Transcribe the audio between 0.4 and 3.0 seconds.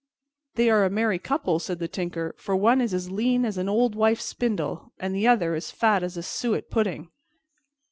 "They are a merry couple," said the Tinker, "for one is